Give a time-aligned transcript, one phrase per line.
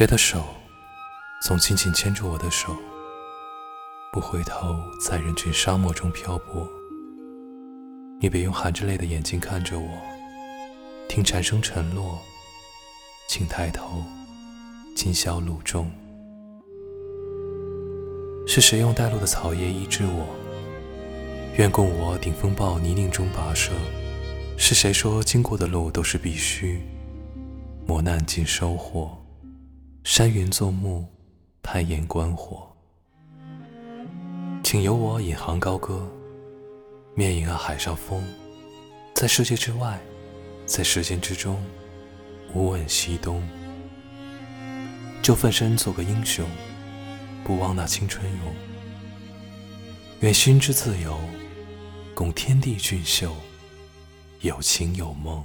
[0.00, 0.42] 谁的手
[1.42, 2.74] 总紧紧牵住我的手，
[4.10, 6.66] 不回头，在人群沙漠中漂泊。
[8.18, 9.86] 你别用含着泪的眼睛看着我，
[11.06, 12.18] 听蝉声沉落，
[13.28, 14.02] 请抬头，
[14.96, 15.90] 今宵路中。
[18.46, 20.26] 是谁用带露的草叶医治我？
[21.58, 23.72] 愿共我顶风暴泥泞中跋涉。
[24.56, 26.80] 是谁说经过的路都是必须？
[27.86, 29.19] 磨难尽收获，
[30.02, 31.06] 山云作幕，
[31.62, 32.66] 攀岩观火。
[34.64, 36.10] 请由我引吭高歌，
[37.14, 38.24] 面迎啊海上风，
[39.14, 40.00] 在世界之外，
[40.64, 41.62] 在时间之中，
[42.54, 43.46] 无问西东。
[45.22, 46.48] 就奋身做个英雄，
[47.44, 48.54] 不忘那青春勇。
[50.20, 51.20] 愿心之自由，
[52.14, 53.36] 共天地俊秀。
[54.40, 55.44] 有情有梦。